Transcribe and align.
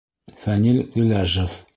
Фәнил 0.45 0.77
ҒИЛӘЖЕВ 0.95 1.51